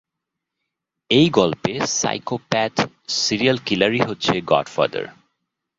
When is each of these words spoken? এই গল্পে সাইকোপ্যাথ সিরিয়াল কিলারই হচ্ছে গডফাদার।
এই 1.09 1.27
গল্পে 1.29 1.73
সাইকোপ্যাথ 1.91 2.75
সিরিয়াল 3.17 3.57
কিলারই 3.65 3.99
হচ্ছে 3.99 4.33
গডফাদার। 4.41 5.05